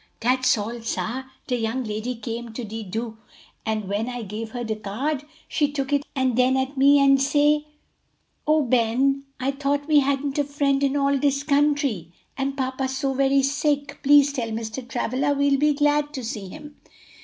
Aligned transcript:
"Dat's 0.19 0.57
all, 0.57 0.81
sah. 0.81 1.25
De 1.45 1.55
young 1.55 1.83
lady 1.83 2.15
come 2.15 2.53
to 2.53 2.63
de 2.63 2.81
do', 2.81 3.17
and 3.67 3.87
when 3.87 4.09
I 4.09 4.23
give 4.23 4.49
her 4.49 4.63
de 4.63 4.75
card, 4.75 5.25
she 5.47 5.67
look 5.71 5.93
at 5.93 5.99
it 6.01 6.05
and 6.15 6.35
den 6.35 6.57
at 6.57 6.75
me 6.75 6.97
an' 6.97 7.19
say, 7.19 7.67
'O 8.47 8.63
Ben! 8.63 9.25
I 9.39 9.51
thought 9.51 9.87
we 9.87 9.99
hadn't 9.99 10.39
a 10.39 10.43
friend 10.43 10.81
in 10.83 10.97
all 10.97 11.19
dis 11.19 11.43
country! 11.43 12.11
and 12.35 12.57
papa 12.57 12.87
so 12.87 13.13
very 13.13 13.43
sick! 13.43 13.99
Please 14.01 14.33
tell 14.33 14.49
Mr. 14.49 14.87
Travilla 14.87 15.35
we'll 15.35 15.59
be 15.59 15.75
glad 15.75 16.15
to 16.15 16.23
see 16.23 16.49
him.'" 16.49 16.77